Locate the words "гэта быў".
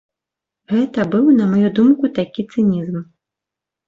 0.75-1.25